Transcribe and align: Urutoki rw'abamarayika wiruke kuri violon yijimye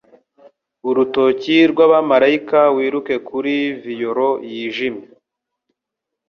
Urutoki 0.89 1.55
rw'abamarayika 1.71 2.59
wiruke 2.75 3.13
kuri 3.27 3.53
violon 3.83 4.33
yijimye 4.51 5.05